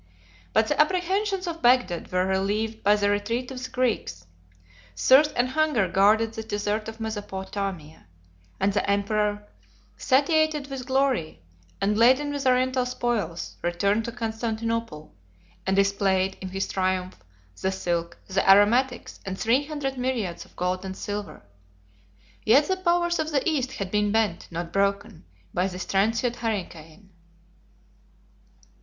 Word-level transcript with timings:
But 0.51 0.67
the 0.67 0.81
apprehensions 0.81 1.45
of 1.45 1.61
Bagdad 1.61 2.11
were 2.11 2.25
relieved 2.25 2.81
by 2.83 2.95
the 2.95 3.11
retreat 3.11 3.51
of 3.51 3.61
the 3.63 3.69
Greeks: 3.69 4.25
thirst 4.97 5.31
and 5.35 5.49
hunger 5.49 5.87
guarded 5.87 6.33
the 6.33 6.41
desert 6.41 6.87
of 6.89 6.99
Mesopotamia; 6.99 8.07
and 8.59 8.73
the 8.73 8.89
emperor, 8.89 9.47
satiated 9.97 10.71
with 10.71 10.87
glory, 10.87 11.43
and 11.79 11.99
laden 11.99 12.31
with 12.33 12.47
Oriental 12.47 12.83
spoils, 12.87 13.57
returned 13.61 14.03
to 14.05 14.11
Constantinople, 14.11 15.13
and 15.67 15.75
displayed, 15.75 16.35
in 16.41 16.49
his 16.49 16.67
triumph, 16.67 17.19
the 17.61 17.71
silk, 17.71 18.17
the 18.27 18.49
aromatics, 18.49 19.19
and 19.23 19.39
three 19.39 19.65
hundred 19.65 19.99
myriads 19.99 20.45
of 20.45 20.55
gold 20.55 20.83
and 20.83 20.97
silver. 20.97 21.43
Yet 22.43 22.67
the 22.67 22.77
powers 22.77 23.19
of 23.19 23.29
the 23.31 23.47
East 23.47 23.73
had 23.73 23.91
been 23.91 24.11
bent, 24.11 24.47
not 24.49 24.73
broken, 24.73 25.25
by 25.53 25.67
this 25.67 25.85
transient 25.85 26.37
hurricane. 26.37 27.11